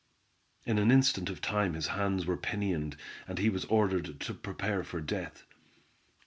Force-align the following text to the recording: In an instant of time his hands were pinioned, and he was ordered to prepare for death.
In 0.65 0.79
an 0.79 0.89
instant 0.89 1.29
of 1.29 1.41
time 1.41 1.75
his 1.75 1.89
hands 1.89 2.25
were 2.25 2.35
pinioned, 2.35 2.97
and 3.27 3.37
he 3.37 3.51
was 3.51 3.65
ordered 3.65 4.19
to 4.21 4.33
prepare 4.33 4.83
for 4.83 4.99
death. 4.99 5.45